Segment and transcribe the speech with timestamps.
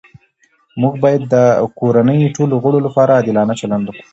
[0.81, 1.35] موږ باید د
[1.79, 4.03] کورنۍ ټولو غړو لپاره عادلانه چلند وکړو